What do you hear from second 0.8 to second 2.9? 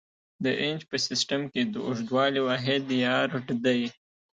په سیسټم کې د اوږدوالي واحد